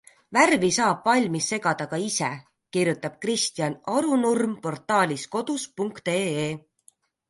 [0.35, 2.31] Värvi saab valmi segada ka ise,
[2.73, 6.47] kirjutab Kristjan Arunurm portaalis kodus.ee.